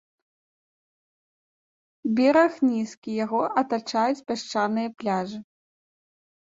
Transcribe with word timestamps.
Бераг 2.21 2.53
нізкі, 2.71 3.11
яго 3.25 3.41
атачаюць 3.65 4.25
пясчаныя 4.33 4.87
пляжы. 5.01 5.37